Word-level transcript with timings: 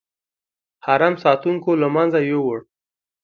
حرم 0.85 1.15
ساتونکو 1.23 1.71
له 1.81 1.87
منځه 1.95 2.19
یووړ. 2.29 2.59